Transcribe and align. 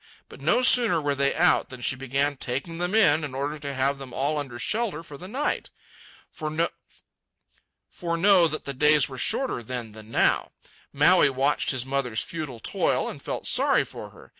But 0.29 0.41
no 0.41 0.63
sooner 0.63 0.99
were 0.99 1.13
they 1.13 1.35
out, 1.35 1.69
than 1.69 1.81
she 1.81 1.95
began 1.95 2.35
taking 2.35 2.79
them 2.79 2.95
in, 2.95 3.23
in 3.23 3.35
order 3.35 3.59
to 3.59 3.71
have 3.75 3.99
them 3.99 4.13
all 4.15 4.39
under 4.39 4.57
shelter 4.57 5.03
for 5.03 5.15
the 5.15 5.27
night. 5.27 5.69
For 6.31 6.49
know 6.49 8.47
that 8.47 8.65
the 8.65 8.73
days 8.73 9.07
were 9.07 9.19
shorter 9.19 9.61
then 9.61 9.91
than 9.91 10.09
now. 10.09 10.53
Maui 10.91 11.29
watched 11.29 11.69
his 11.69 11.85
mother's 11.85 12.21
futile 12.23 12.59
toil 12.59 13.07
and 13.07 13.21
felt 13.21 13.45
sorry 13.45 13.83
for 13.83 14.09
her. 14.09 14.29